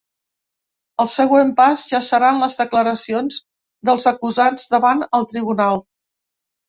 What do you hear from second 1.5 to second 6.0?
pas ja seran les declaracions dels acusats davant el tribunal.